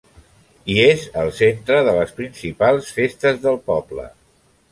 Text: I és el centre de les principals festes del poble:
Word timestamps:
I 0.75 0.77
és 0.83 1.03
el 1.23 1.29
centre 1.39 1.83
de 1.89 1.93
les 1.99 2.15
principals 2.21 2.89
festes 2.97 3.39
del 3.47 3.63
poble: 3.71 4.09